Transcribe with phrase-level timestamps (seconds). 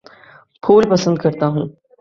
[0.63, 1.65] پھول پسند کرتا ہوں